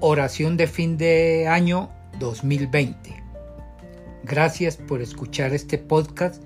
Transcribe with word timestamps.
Oración 0.00 0.56
de 0.56 0.68
fin 0.68 0.96
de 0.96 1.48
año 1.48 1.90
2020. 2.20 3.20
Gracias 4.22 4.76
por 4.76 5.02
escuchar 5.02 5.52
este 5.54 5.76
podcast 5.76 6.40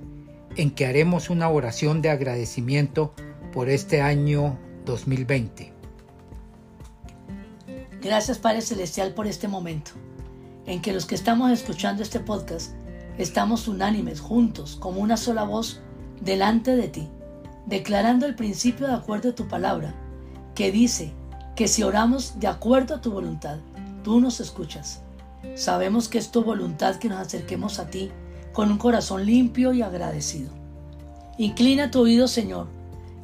en 0.57 0.71
que 0.71 0.87
haremos 0.87 1.29
una 1.29 1.51
oración 1.51 2.01
de 2.01 2.09
agradecimiento 2.09 3.13
por 3.53 3.69
este 3.69 4.01
año 4.01 4.59
2020. 4.87 5.71
Gracias 8.01 8.39
Padre 8.39 8.63
Celestial 8.63 9.13
por 9.13 9.27
este 9.27 9.49
momento, 9.49 9.91
en 10.65 10.81
que 10.81 10.95
los 10.95 11.05
que 11.05 11.15
estamos 11.15 11.51
escuchando 11.51 12.03
este 12.03 12.21
podcast 12.21 12.73
estamos 13.19 13.69
unánimes, 13.69 14.19
juntos, 14.19 14.77
como 14.77 15.03
una 15.03 15.19
sola 15.19 15.45
voz, 15.45 15.83
delante 16.23 16.75
de 16.75 16.89
ti, 16.89 17.07
declarando 17.67 18.25
el 18.25 18.35
principio 18.35 18.87
de 18.87 18.95
acuerdo 18.95 19.29
a 19.29 19.35
tu 19.35 19.47
palabra, 19.47 19.95
que 20.55 20.73
dice 20.73 21.13
que 21.55 21.69
si 21.69 21.83
oramos 21.83 22.39
de 22.41 22.47
acuerdo 22.47 22.95
a 22.95 23.01
tu 23.01 23.11
voluntad, 23.11 23.59
tú 24.03 24.21
nos 24.21 24.41
escuchas. 24.41 25.03
Sabemos 25.55 26.09
que 26.09 26.19
es 26.19 26.31
tu 26.31 26.43
voluntad 26.43 26.97
que 26.97 27.09
nos 27.09 27.19
acerquemos 27.19 27.79
a 27.79 27.89
ti 27.89 28.11
con 28.53 28.71
un 28.71 28.79
corazón 28.79 29.27
limpio 29.27 29.73
y 29.73 29.83
agradecido. 29.83 30.51
Inclina 31.39 31.91
tu 31.91 32.01
oído, 32.01 32.29
Señor, 32.29 32.69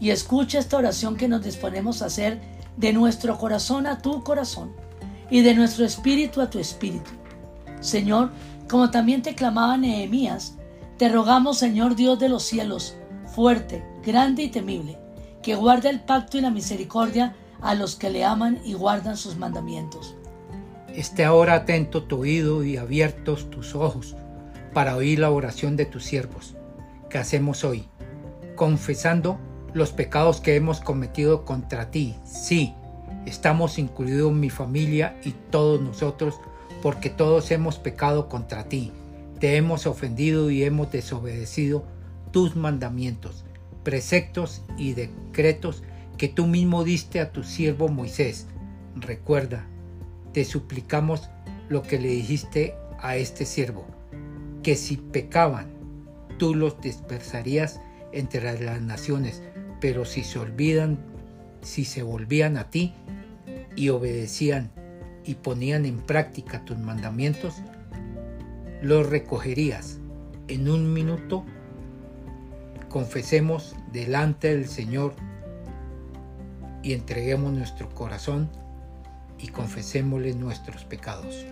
y 0.01 0.11
escucha 0.11 0.59
esta 0.59 0.77
oración 0.77 1.17
que 1.17 1.29
nos 1.29 1.43
disponemos 1.43 2.03
a 2.03 2.07
hacer 2.07 2.41
de 2.77 2.93
nuestro 2.93 3.39
corazón 3.39 3.87
a 3.87 3.99
tu 3.99 4.23
corazón 4.23 4.73
y 5.31 5.43
de 5.43 5.55
nuestro 5.55 5.85
espíritu 5.85 6.41
a 6.41 6.51
tu 6.51 6.59
espíritu. 6.59 7.11
Señor, 7.81 8.31
como 8.69 8.91
también 8.91 9.23
te 9.23 9.35
clamaba 9.35 9.77
Nehemías, 9.77 10.55
te 10.97 11.09
rogamos, 11.09 11.59
Señor 11.59 11.97
Dios 11.97 12.19
de 12.19 12.29
los 12.29 12.43
cielos, 12.43 12.97
fuerte, 13.35 13.85
grande 14.05 14.45
y 14.45 14.49
temible, 14.49 14.99
que 15.43 15.55
guarde 15.55 15.91
el 15.91 16.01
pacto 16.01 16.39
y 16.39 16.41
la 16.41 16.51
misericordia 16.51 17.37
a 17.61 17.75
los 17.75 17.97
que 17.97 18.11
le 18.11 18.25
aman 18.25 18.61
y 18.65 18.75
guardan 18.75 19.17
sus 19.17 19.37
mandamientos. 19.37 20.15
Esté 20.95 21.25
ahora 21.25 21.55
atento 21.55 22.05
tu 22.05 22.21
oído 22.21 22.65
y 22.65 22.77
abiertos 22.77 23.51
tus 23.51 23.75
ojos 23.75 24.17
para 24.73 24.97
oír 24.97 25.19
la 25.19 25.31
oración 25.31 25.77
de 25.77 25.87
tus 25.87 26.05
siervos 26.05 26.55
que 27.09 27.19
hacemos 27.19 27.65
hoy, 27.65 27.89
confesando 28.55 29.39
los 29.73 29.93
pecados 29.93 30.41
que 30.41 30.57
hemos 30.57 30.81
cometido 30.81 31.45
contra 31.45 31.91
ti. 31.91 32.15
Sí, 32.25 32.75
estamos 33.27 33.79
incluidos 33.79 34.33
mi 34.33 34.51
familia 34.51 35.19
y 35.25 35.33
todos 35.51 35.81
nosotros, 35.81 36.41
porque 36.83 37.11
todos 37.11 37.51
hemos 37.51 37.79
pecado 37.79 38.29
contra 38.29 38.65
ti. 38.65 38.93
Te 39.41 39.57
hemos 39.57 39.87
ofendido 39.87 40.51
y 40.51 40.65
hemos 40.65 40.91
desobedecido 40.91 41.85
tus 42.33 42.57
mandamientos, 42.57 43.45
preceptos 43.85 44.63
y 44.77 44.95
decretos 44.95 45.83
que 46.19 46.29
tú 46.29 46.47
mismo 46.47 46.85
diste 46.85 47.21
a 47.21 47.31
tu 47.33 47.45
siervo 47.45 47.89
Moisés. 47.89 48.49
Recuerda, 48.97 49.65
te 50.33 50.45
suplicamos 50.45 51.31
lo 51.69 51.83
que 51.83 51.99
le 52.01 52.09
dijiste 52.09 52.75
a 52.99 53.17
este 53.17 53.47
siervo, 53.47 53.87
que 54.65 54.75
si 54.75 54.97
pecaban, 54.97 55.69
tú 56.37 56.55
los 56.55 56.81
dispersarías 56.81 57.81
entre 58.13 58.61
las 58.61 58.83
naciones, 58.83 59.43
pero 59.81 60.05
si 60.05 60.25
se 60.25 60.41
olvidan, 60.41 60.99
si 61.63 61.85
se 61.85 62.03
volvían 62.03 62.57
a 62.57 62.69
ti 62.69 62.95
y 63.77 63.91
obedecían 63.91 64.73
y 65.25 65.37
ponían 65.37 65.85
en 65.85 65.99
práctica 65.99 66.65
tus 66.65 66.79
mandamientos, 66.79 67.63
los 68.83 69.09
recogerías 69.09 70.01
en 70.49 70.69
un 70.69 70.93
minuto. 70.93 71.45
Confesemos 72.89 73.77
delante 73.93 74.57
del 74.57 74.67
Señor 74.67 75.15
y 76.83 76.93
entreguemos 76.93 77.53
nuestro 77.53 77.89
corazón 77.95 78.49
y 79.39 79.49
confesémosle 79.49 80.35
nuestros 80.35 80.85
pecados. 80.85 81.45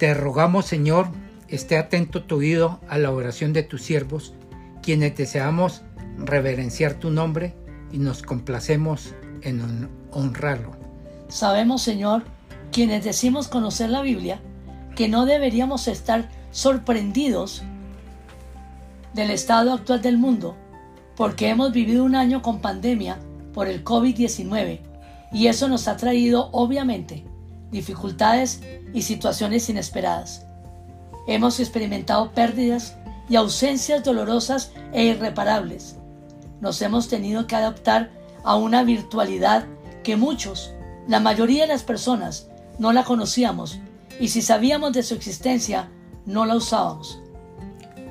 Te 0.00 0.14
rogamos, 0.14 0.64
Señor, 0.64 1.08
esté 1.48 1.76
atento 1.76 2.22
tu 2.22 2.36
oído 2.36 2.80
a 2.88 2.96
la 2.96 3.10
oración 3.10 3.52
de 3.52 3.62
tus 3.62 3.82
siervos, 3.82 4.32
quienes 4.80 5.14
deseamos 5.14 5.82
reverenciar 6.16 6.94
tu 6.94 7.10
nombre 7.10 7.54
y 7.92 7.98
nos 7.98 8.22
complacemos 8.22 9.14
en 9.42 9.90
honrarlo. 10.10 10.70
Sabemos, 11.28 11.82
Señor, 11.82 12.22
quienes 12.72 13.04
decimos 13.04 13.48
conocer 13.48 13.90
la 13.90 14.00
Biblia, 14.00 14.40
que 14.96 15.06
no 15.06 15.26
deberíamos 15.26 15.86
estar 15.86 16.30
sorprendidos 16.50 17.62
del 19.12 19.30
estado 19.30 19.74
actual 19.74 20.00
del 20.00 20.16
mundo, 20.16 20.56
porque 21.14 21.50
hemos 21.50 21.72
vivido 21.72 22.04
un 22.04 22.14
año 22.14 22.40
con 22.40 22.62
pandemia 22.62 23.18
por 23.52 23.68
el 23.68 23.84
COVID-19 23.84 24.80
y 25.30 25.48
eso 25.48 25.68
nos 25.68 25.88
ha 25.88 25.98
traído, 25.98 26.48
obviamente, 26.52 27.22
dificultades 27.70 28.60
y 28.92 29.02
situaciones 29.02 29.68
inesperadas. 29.68 30.46
Hemos 31.26 31.60
experimentado 31.60 32.32
pérdidas 32.32 32.96
y 33.28 33.36
ausencias 33.36 34.02
dolorosas 34.02 34.72
e 34.92 35.04
irreparables. 35.04 35.96
Nos 36.60 36.82
hemos 36.82 37.08
tenido 37.08 37.46
que 37.46 37.56
adaptar 37.56 38.10
a 38.42 38.56
una 38.56 38.82
virtualidad 38.82 39.66
que 40.02 40.16
muchos, 40.16 40.72
la 41.06 41.20
mayoría 41.20 41.62
de 41.62 41.68
las 41.68 41.82
personas, 41.82 42.48
no 42.78 42.92
la 42.92 43.04
conocíamos 43.04 43.78
y 44.18 44.28
si 44.28 44.42
sabíamos 44.42 44.92
de 44.92 45.02
su 45.02 45.14
existencia, 45.14 45.88
no 46.26 46.46
la 46.46 46.56
usábamos. 46.56 47.20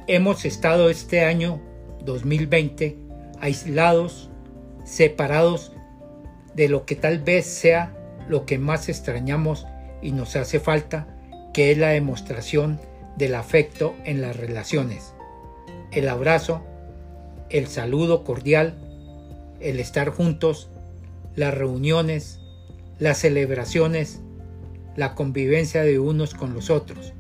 Hemos 0.08 0.46
estado 0.46 0.90
este 0.90 1.24
año 1.24 1.60
2020 2.06 2.98
aislados, 3.40 4.30
separados 4.86 5.72
de 6.56 6.68
lo 6.68 6.86
que 6.86 6.96
tal 6.96 7.20
vez 7.20 7.46
sea 7.46 7.96
lo 8.30 8.46
que 8.46 8.58
más 8.58 8.88
extrañamos 8.88 9.68
y 10.02 10.14
nos 10.14 10.36
hace 10.38 10.60
falta, 10.60 11.08
que 11.54 11.72
es 11.72 11.78
la 11.78 11.90
demostración 11.90 12.80
del 13.18 13.36
afecto 13.36 13.96
en 14.06 14.22
las 14.22 14.38
relaciones. 14.38 15.14
El 15.92 16.08
abrazo, 16.08 16.64
el 17.50 17.68
saludo 17.68 18.24
cordial, 18.24 18.78
el 19.60 19.80
estar 19.80 20.10
juntos, 20.10 20.70
las 21.36 21.54
reuniones, 21.54 22.40
las 23.00 23.18
celebraciones, 23.18 24.22
la 24.96 25.16
convivencia 25.16 25.82
de 25.84 26.00
unos 26.00 26.34
con 26.34 26.54
los 26.54 26.70
otros. 26.70 27.14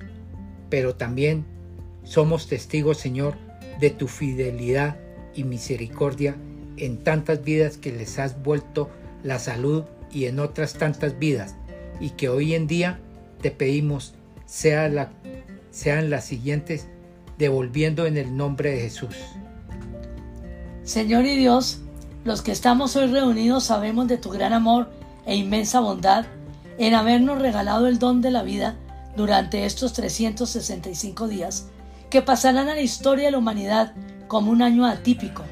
Pero 0.69 0.95
también 0.95 1.45
somos 2.03 2.47
testigos, 2.47 2.97
Señor, 2.97 3.35
de 3.79 3.89
tu 3.89 4.07
fidelidad 4.07 4.97
y 5.33 5.43
misericordia 5.43 6.35
en 6.77 7.03
tantas 7.03 7.43
vidas 7.43 7.77
que 7.77 7.91
les 7.91 8.19
has 8.19 8.41
vuelto 8.41 8.89
la 9.23 9.39
salud 9.39 9.83
y 10.11 10.25
en 10.25 10.39
otras 10.39 10.73
tantas 10.73 11.17
vidas, 11.19 11.55
y 11.99 12.11
que 12.11 12.29
hoy 12.29 12.55
en 12.55 12.67
día 12.67 12.99
te 13.41 13.51
pedimos 13.51 14.13
sea 14.45 14.89
la, 14.89 15.09
sean 15.69 16.09
las 16.09 16.25
siguientes, 16.25 16.87
devolviendo 17.37 18.05
en 18.05 18.17
el 18.17 18.35
nombre 18.35 18.71
de 18.71 18.81
Jesús. 18.81 19.15
Señor 20.83 21.25
y 21.25 21.37
Dios, 21.37 21.79
los 22.25 22.41
que 22.41 22.51
estamos 22.51 22.95
hoy 22.95 23.07
reunidos 23.07 23.65
sabemos 23.65 24.07
de 24.07 24.17
tu 24.17 24.29
gran 24.29 24.53
amor 24.53 24.89
e 25.25 25.35
inmensa 25.35 25.79
bondad 25.79 26.25
en 26.79 26.95
habernos 26.95 27.39
regalado 27.39 27.87
el 27.87 27.99
don 27.99 28.21
de 28.21 28.31
la 28.31 28.41
vida 28.41 28.75
durante 29.15 29.65
estos 29.65 29.93
365 29.93 31.27
días 31.27 31.67
que 32.09 32.21
pasarán 32.21 32.69
a 32.69 32.75
la 32.75 32.81
historia 32.81 33.25
de 33.25 33.31
la 33.31 33.37
humanidad 33.37 33.93
como 34.27 34.51
un 34.51 34.61
año 34.61 34.85
atípico, 34.85 35.43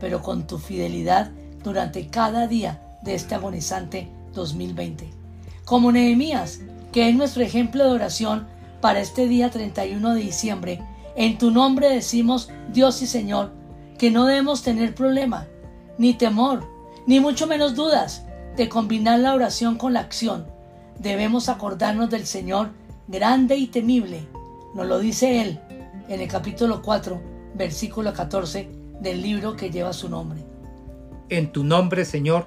pero 0.00 0.22
con 0.22 0.46
tu 0.46 0.58
fidelidad 0.58 1.30
durante 1.62 2.08
cada 2.08 2.48
día 2.48 2.82
de 3.02 3.14
este 3.14 3.34
agonizante 3.34 4.08
2020. 4.34 5.08
Como 5.64 5.92
Nehemías, 5.92 6.60
que 6.92 7.08
es 7.08 7.14
nuestro 7.14 7.42
ejemplo 7.42 7.84
de 7.84 7.90
oración 7.90 8.48
para 8.80 9.00
este 9.00 9.28
día 9.28 9.50
31 9.50 10.14
de 10.14 10.20
diciembre, 10.20 10.82
en 11.16 11.38
tu 11.38 11.50
nombre 11.50 11.88
decimos, 11.90 12.50
Dios 12.72 13.02
y 13.02 13.06
Señor, 13.06 13.52
que 13.98 14.10
no 14.10 14.26
debemos 14.26 14.62
tener 14.62 14.94
problema, 14.94 15.46
ni 15.98 16.14
temor, 16.14 16.66
ni 17.06 17.20
mucho 17.20 17.46
menos 17.46 17.74
dudas 17.74 18.24
de 18.56 18.68
combinar 18.68 19.18
la 19.20 19.34
oración 19.34 19.76
con 19.76 19.92
la 19.92 20.00
acción. 20.00 20.46
Debemos 20.98 21.48
acordarnos 21.48 22.10
del 22.10 22.26
Señor 22.26 22.70
grande 23.08 23.56
y 23.56 23.66
temible. 23.66 24.26
Nos 24.74 24.86
lo 24.86 24.98
dice 24.98 25.42
Él 25.42 25.60
en 26.08 26.20
el 26.20 26.28
capítulo 26.28 26.82
4, 26.82 27.20
versículo 27.54 28.12
14 28.12 28.68
del 29.00 29.22
libro 29.22 29.56
que 29.56 29.70
lleva 29.70 29.92
su 29.92 30.08
nombre. 30.08 30.44
En 31.28 31.52
tu 31.52 31.64
nombre, 31.64 32.04
Señor, 32.04 32.46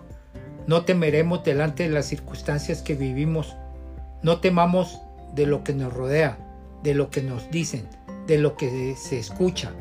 no 0.67 0.85
temeremos 0.85 1.43
delante 1.43 1.83
de 1.83 1.89
las 1.89 2.05
circunstancias 2.05 2.81
que 2.81 2.95
vivimos. 2.95 3.55
No 4.21 4.39
temamos 4.39 4.99
de 5.35 5.45
lo 5.45 5.63
que 5.63 5.73
nos 5.73 5.93
rodea, 5.93 6.37
de 6.83 6.93
lo 6.93 7.09
que 7.09 7.21
nos 7.21 7.49
dicen, 7.51 7.87
de 8.27 8.37
lo 8.37 8.55
que 8.55 8.95
se 8.95 9.19
escucha. 9.19 9.71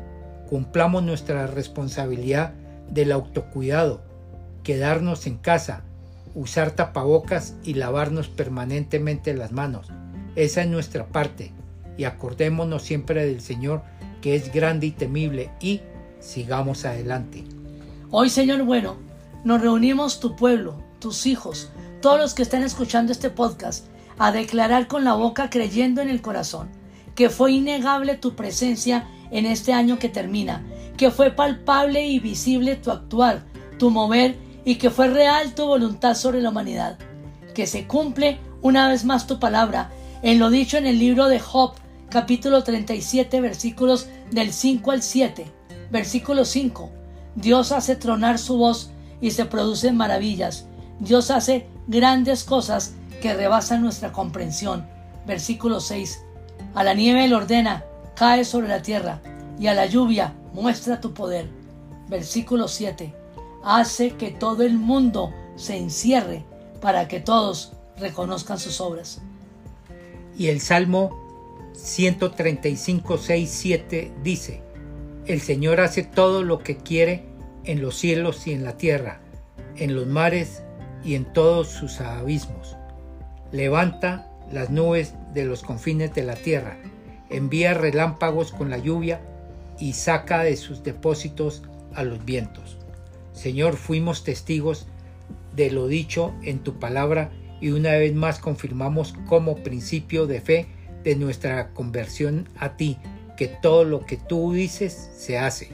Cumplamos 0.49 1.03
nuestra 1.03 1.47
responsabilidad 1.47 2.53
del 2.89 3.11
autocuidado, 3.11 4.01
quedarnos 4.63 5.25
en 5.25 5.37
casa, 5.37 5.83
usar 6.35 6.71
tapabocas 6.71 7.55
y 7.63 7.75
lavarnos 7.75 8.27
permanentemente 8.27 9.33
las 9.33 9.51
manos. 9.51 9.87
Esa 10.35 10.63
es 10.63 10.67
nuestra 10.67 11.05
parte 11.05 11.51
y 11.97 12.05
acordémonos 12.05 12.83
siempre 12.83 13.25
del 13.25 13.41
Señor 13.41 13.83
que 14.21 14.35
es 14.35 14.51
grande 14.53 14.87
y 14.87 14.91
temible 14.91 15.51
y 15.59 15.81
sigamos 16.19 16.85
adelante. 16.85 17.43
Hoy, 18.09 18.29
Señor 18.29 18.63
bueno, 18.63 18.97
nos 19.43 19.61
reunimos 19.61 20.19
tu 20.19 20.35
pueblo, 20.35 20.81
tus 20.99 21.25
hijos, 21.25 21.69
todos 22.01 22.19
los 22.19 22.33
que 22.33 22.43
están 22.43 22.63
escuchando 22.63 23.11
este 23.11 23.29
podcast, 23.29 23.85
a 24.17 24.31
declarar 24.31 24.87
con 24.87 25.03
la 25.03 25.13
boca 25.13 25.49
creyendo 25.49 26.01
en 26.01 26.09
el 26.09 26.21
corazón 26.21 26.69
que 27.15 27.29
fue 27.29 27.53
innegable 27.53 28.15
tu 28.15 28.35
presencia 28.35 29.07
en 29.31 29.45
este 29.45 29.73
año 29.73 29.99
que 29.99 30.09
termina, 30.09 30.63
que 30.97 31.11
fue 31.11 31.31
palpable 31.31 32.07
y 32.07 32.19
visible 32.19 32.75
tu 32.75 32.91
actuar, 32.91 33.43
tu 33.77 33.89
mover 33.89 34.35
y 34.65 34.75
que 34.75 34.89
fue 34.89 35.07
real 35.07 35.53
tu 35.55 35.65
voluntad 35.65 36.15
sobre 36.15 36.41
la 36.41 36.49
humanidad. 36.49 36.97
Que 37.53 37.67
se 37.67 37.87
cumple 37.87 38.39
una 38.61 38.89
vez 38.89 39.05
más 39.05 39.27
tu 39.27 39.39
palabra 39.39 39.91
en 40.21 40.39
lo 40.39 40.49
dicho 40.49 40.77
en 40.77 40.87
el 40.87 40.99
libro 40.99 41.27
de 41.27 41.39
Job, 41.39 41.73
capítulo 42.09 42.63
37, 42.63 43.41
versículos 43.41 44.07
del 44.31 44.53
5 44.53 44.91
al 44.91 45.01
7. 45.01 45.45
Versículo 45.91 46.45
5. 46.45 46.89
Dios 47.35 47.71
hace 47.71 47.95
tronar 47.95 48.39
su 48.39 48.57
voz 48.57 48.91
y 49.23 49.31
se 49.31 49.45
producen 49.45 49.95
maravillas. 49.95 50.65
Dios 50.99 51.31
hace 51.31 51.65
grandes 51.87 52.43
cosas 52.43 52.93
que 53.21 53.33
rebasan 53.33 53.81
nuestra 53.81 54.11
comprensión. 54.11 54.85
Versículo 55.25 55.79
6. 55.79 56.25
A 56.75 56.83
la 56.83 56.93
nieve 56.93 57.25
le 57.29 57.33
ordena, 57.33 57.85
cae 58.17 58.43
sobre 58.43 58.67
la 58.67 58.81
tierra, 58.81 59.21
y 59.57 59.67
a 59.67 59.73
la 59.73 59.85
lluvia 59.85 60.33
muestra 60.51 60.99
tu 60.99 61.13
poder. 61.13 61.47
Versículo 62.09 62.67
7. 62.67 63.13
Hace 63.63 64.09
que 64.17 64.31
todo 64.31 64.63
el 64.63 64.77
mundo 64.77 65.33
se 65.55 65.77
encierre 65.77 66.43
para 66.81 67.07
que 67.07 67.21
todos 67.21 67.71
reconozcan 67.97 68.59
sus 68.59 68.81
obras. 68.81 69.21
Y 70.37 70.47
el 70.47 70.59
Salmo 70.59 71.71
135, 71.77 73.17
6, 73.17 73.49
7 73.49 74.11
dice, 74.21 74.61
El 75.25 75.39
Señor 75.39 75.79
hace 75.79 76.03
todo 76.03 76.43
lo 76.43 76.59
que 76.59 76.75
quiere 76.75 77.32
en 77.65 77.81
los 77.81 77.95
cielos 77.95 78.47
y 78.47 78.53
en 78.53 78.63
la 78.63 78.77
tierra, 78.77 79.19
en 79.77 79.95
los 79.95 80.07
mares 80.07 80.63
y 81.03 81.15
en 81.15 81.25
todos 81.25 81.67
sus 81.67 82.01
abismos. 82.01 82.75
Levanta 83.51 84.29
las 84.51 84.69
nubes 84.69 85.13
de 85.33 85.45
los 85.45 85.63
confines 85.63 86.13
de 86.13 86.23
la 86.23 86.35
tierra, 86.35 86.77
envía 87.29 87.73
relámpagos 87.73 88.51
con 88.51 88.69
la 88.69 88.77
lluvia 88.77 89.21
y 89.79 89.93
saca 89.93 90.43
de 90.43 90.55
sus 90.55 90.83
depósitos 90.83 91.63
a 91.93 92.03
los 92.03 92.23
vientos. 92.25 92.77
Señor, 93.33 93.75
fuimos 93.75 94.23
testigos 94.23 94.87
de 95.55 95.71
lo 95.71 95.87
dicho 95.87 96.33
en 96.43 96.59
tu 96.59 96.79
palabra 96.79 97.31
y 97.61 97.69
una 97.69 97.91
vez 97.91 98.13
más 98.13 98.39
confirmamos 98.39 99.13
como 99.27 99.57
principio 99.57 100.27
de 100.27 100.41
fe 100.41 100.67
de 101.03 101.15
nuestra 101.15 101.69
conversión 101.73 102.47
a 102.57 102.75
ti, 102.77 102.97
que 103.37 103.47
todo 103.47 103.83
lo 103.83 104.05
que 104.05 104.17
tú 104.17 104.53
dices 104.53 105.11
se 105.15 105.37
hace. 105.37 105.69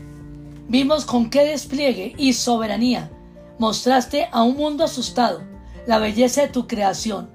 Vimos 0.70 1.04
con 1.04 1.32
qué 1.32 1.46
despliegue 1.46 2.14
y 2.16 2.34
soberanía 2.34 3.10
mostraste 3.58 4.30
a 4.32 4.44
un 4.44 4.56
mundo 4.56 4.84
asustado 4.84 5.42
la 5.88 5.98
belleza 5.98 6.42
de 6.42 6.50
tu 6.50 6.68
creación. 6.68 7.32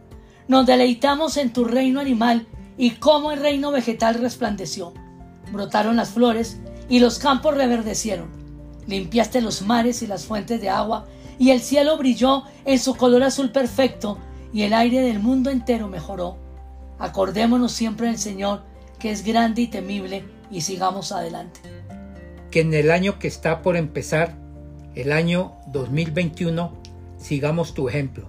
Nos 0.47 0.67
deleitamos 0.67 1.37
en 1.37 1.53
tu 1.53 1.65
reino 1.65 1.99
animal 1.99 2.47
y 2.79 2.93
cómo 2.93 3.33
el 3.33 3.41
reino 3.41 3.73
vegetal 3.73 4.15
resplandeció. 4.15 4.95
Brotaron 5.53 5.97
las 5.97 6.11
flores 6.11 6.61
y 6.89 7.01
los 7.01 7.19
campos 7.19 7.57
reverdecieron. 7.57 8.29
Limpiaste 8.87 9.41
los 9.41 9.63
mares 9.63 10.03
y 10.03 10.07
las 10.07 10.25
fuentes 10.25 10.61
de 10.61 10.71
agua 10.71 11.07
y 11.37 11.51
el 11.51 11.61
cielo 11.61 11.99
brilló 11.99 12.45
en 12.65 12.79
su 12.79 12.95
color 12.95 13.25
azul 13.25 13.51
perfecto 13.51 14.17
y 14.53 14.63
el 14.63 14.73
aire 14.73 15.01
del 15.01 15.19
mundo 15.19 15.51
entero 15.51 15.89
mejoró. 15.89 16.39
Acordémonos 17.01 17.73
siempre 17.73 18.07
del 18.07 18.19
Señor, 18.19 18.63
que 19.01 19.11
es 19.11 19.25
grande 19.25 19.63
y 19.63 19.67
temible, 19.67 20.25
y 20.53 20.61
sigamos 20.61 21.11
adelante. 21.11 21.61
Que 22.55 22.61
en 22.61 22.73
el 22.73 22.93
año 22.93 23.19
que 23.19 23.27
está 23.27 23.63
por 23.63 23.77
empezar, 23.77 24.37
el 24.95 25.11
año 25.11 25.55
2021, 25.73 26.73
sigamos 27.19 27.75
tu 27.75 27.89
ejemplo, 27.89 28.29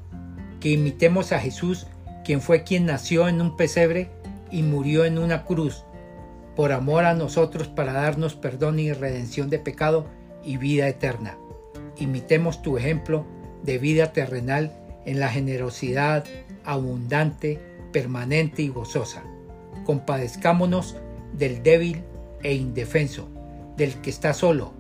que 0.59 0.69
imitemos 0.69 1.31
a 1.31 1.37
Jesús, 1.37 1.85
quien 2.23 2.41
fue 2.41 2.63
quien 2.63 2.87
nació 2.87 3.27
en 3.27 3.39
un 3.39 3.55
pesebre 3.55 4.09
y 4.49 4.63
murió 4.63 5.05
en 5.05 5.19
una 5.19 5.43
cruz, 5.43 5.83
por 6.55 6.71
amor 6.71 7.05
a 7.05 7.13
nosotros 7.13 7.67
para 7.67 7.93
darnos 7.93 8.33
perdón 8.33 8.79
y 8.79 8.91
redención 8.93 9.51
de 9.51 9.59
pecado 9.59 10.07
y 10.43 10.57
vida 10.57 10.87
eterna. 10.87 11.37
Imitemos 11.95 12.63
tu 12.63 12.79
ejemplo 12.79 13.27
de 13.61 13.77
vida 13.77 14.11
terrenal 14.11 14.75
en 15.05 15.19
la 15.19 15.29
generosidad 15.29 16.23
abundante, 16.63 17.59
permanente 17.93 18.63
y 18.63 18.69
gozosa. 18.69 19.21
Compadezcámonos 19.85 20.95
del 21.31 21.61
débil 21.61 22.01
e 22.41 22.55
indefenso, 22.55 23.29
del 23.77 23.93
que 24.01 24.09
está 24.09 24.33
solo. 24.33 24.73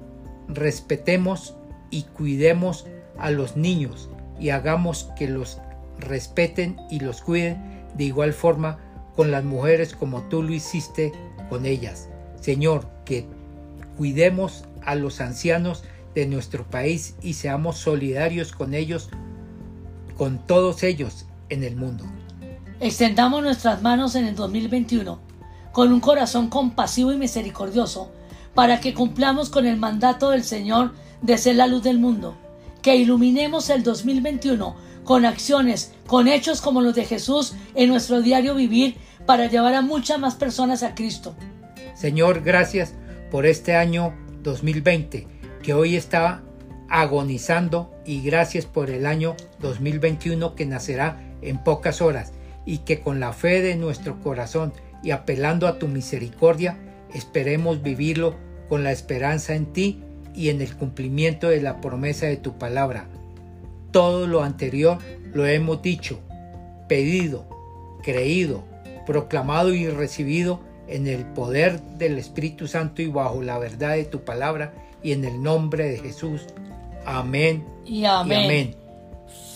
Respetemos 0.47 1.55
y 1.89 2.03
cuidemos 2.03 2.85
a 3.17 3.31
los 3.31 3.55
niños 3.55 4.09
y 4.39 4.49
hagamos 4.49 5.09
que 5.17 5.27
los 5.27 5.59
respeten 5.99 6.77
y 6.89 6.99
los 6.99 7.21
cuiden 7.21 7.85
de 7.95 8.03
igual 8.03 8.33
forma 8.33 8.77
con 9.15 9.31
las 9.31 9.43
mujeres 9.43 9.95
como 9.95 10.23
tú 10.23 10.43
lo 10.43 10.53
hiciste 10.53 11.13
con 11.49 11.65
ellas. 11.65 12.09
Señor, 12.41 12.87
que 13.05 13.25
cuidemos 13.97 14.65
a 14.83 14.95
los 14.95 15.21
ancianos 15.21 15.83
de 16.13 16.25
nuestro 16.25 16.65
país 16.65 17.15
y 17.21 17.33
seamos 17.33 17.77
solidarios 17.77 18.51
con 18.51 18.73
ellos 18.73 19.09
con 20.17 20.39
todos 20.39 20.83
ellos 20.83 21.25
en 21.49 21.63
el 21.63 21.75
mundo. 21.75 22.05
Extendamos 22.79 23.43
nuestras 23.43 23.81
manos 23.81 24.15
en 24.15 24.25
el 24.25 24.35
2021 24.35 25.19
con 25.71 25.91
un 25.91 25.99
corazón 25.99 26.49
compasivo 26.49 27.11
y 27.11 27.17
misericordioso 27.17 28.11
para 28.55 28.79
que 28.79 28.93
cumplamos 28.93 29.49
con 29.49 29.67
el 29.67 29.77
mandato 29.77 30.31
del 30.31 30.43
Señor 30.43 30.93
de 31.21 31.37
ser 31.37 31.57
la 31.57 31.67
luz 31.67 31.83
del 31.83 31.99
mundo. 31.99 32.35
Que 32.81 32.95
iluminemos 32.95 33.69
el 33.69 33.83
2021 33.83 34.75
con 35.03 35.25
acciones, 35.25 35.93
con 36.07 36.27
hechos 36.27 36.61
como 36.61 36.81
los 36.81 36.95
de 36.95 37.05
Jesús 37.05 37.53
en 37.75 37.89
nuestro 37.89 38.21
diario 38.21 38.55
vivir 38.55 38.95
para 39.25 39.47
llevar 39.47 39.75
a 39.75 39.81
muchas 39.81 40.19
más 40.19 40.35
personas 40.35 40.81
a 40.81 40.95
Cristo. 40.95 41.35
Señor, 41.93 42.41
gracias 42.41 42.95
por 43.29 43.45
este 43.45 43.75
año 43.75 44.15
2020 44.41 45.27
que 45.61 45.73
hoy 45.73 45.95
está 45.95 46.43
agonizando 46.89 47.91
y 48.05 48.21
gracias 48.21 48.65
por 48.65 48.89
el 48.89 49.05
año 49.05 49.35
2021 49.59 50.55
que 50.55 50.65
nacerá 50.65 51.19
en 51.41 51.63
pocas 51.63 52.01
horas 52.01 52.33
y 52.65 52.79
que 52.79 53.01
con 53.01 53.19
la 53.19 53.33
fe 53.33 53.61
de 53.61 53.75
nuestro 53.75 54.21
corazón 54.21 54.73
y 55.03 55.11
apelando 55.11 55.67
a 55.67 55.77
tu 55.77 55.87
misericordia 55.87 56.77
esperemos 57.15 57.81
vivirlo 57.81 58.35
con 58.69 58.83
la 58.83 58.91
esperanza 58.91 59.55
en 59.55 59.71
ti 59.73 60.01
y 60.35 60.49
en 60.49 60.61
el 60.61 60.75
cumplimiento 60.75 61.47
de 61.49 61.61
la 61.61 61.81
promesa 61.81 62.25
de 62.25 62.37
tu 62.37 62.57
palabra. 62.57 63.07
Todo 63.91 64.27
lo 64.27 64.43
anterior 64.43 64.97
lo 65.33 65.47
hemos 65.47 65.81
dicho, 65.81 66.19
pedido, 66.87 67.47
creído, 68.03 68.63
proclamado 69.05 69.73
y 69.73 69.87
recibido 69.87 70.59
en 70.87 71.07
el 71.07 71.25
poder 71.25 71.81
del 71.97 72.17
Espíritu 72.17 72.67
Santo 72.67 73.01
y 73.01 73.07
bajo 73.07 73.41
la 73.41 73.57
verdad 73.57 73.95
de 73.95 74.05
tu 74.05 74.23
palabra 74.23 74.73
y 75.01 75.13
en 75.13 75.23
el 75.23 75.41
nombre 75.41 75.89
de 75.89 75.99
Jesús. 75.99 76.41
Amén. 77.05 77.65
Y 77.85 78.05
amén. 78.05 78.75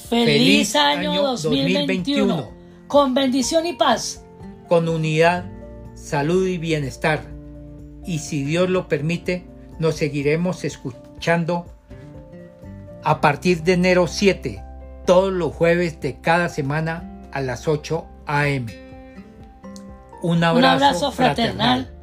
Feliz, 0.10 0.76
año 0.76 1.22
2021. 1.22 2.50
Con 2.88 3.14
bendición 3.14 3.66
y 3.66 3.74
paz. 3.74 4.24
Con 4.68 4.88
unidad, 4.88 5.46
salud 5.94 6.48
y 6.48 6.58
bienestar. 6.58 7.39
Y 8.06 8.20
si 8.20 8.44
Dios 8.44 8.70
lo 8.70 8.88
permite, 8.88 9.46
nos 9.80 9.96
seguiremos 9.96 10.64
escuchando 10.64 11.66
a 13.04 13.22
partir 13.22 13.64
de 13.64 13.74
enero 13.74 14.08
7, 14.08 14.64
todos 15.06 15.32
los 15.32 15.54
jueves 15.54 16.02
de 16.02 16.20
cada 16.20 16.50
semana 16.50 17.22
a 17.32 17.42
las 17.42 17.68
8 17.68 18.06
a.m. 18.26 18.74
Un 20.22 20.44
abrazo, 20.44 21.12
fraternal 21.12 21.99